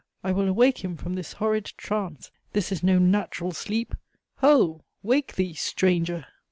I 0.23 0.31
will 0.31 0.47
awake 0.47 0.79
him 0.83 0.97
from 0.97 1.13
this 1.13 1.33
horrid 1.33 1.73
trance. 1.77 2.31
This 2.53 2.71
is 2.71 2.81
no 2.81 2.97
natural 2.97 3.51
sleep! 3.51 3.93
Ho, 4.37 4.83
wake 5.03 5.35
thee, 5.35 5.53
stranger!" 5.53 6.25